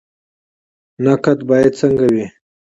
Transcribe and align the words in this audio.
نقد 1.03 1.37
باید 1.49 1.71
څنګه 1.79 2.05
وي؟ 2.13 2.25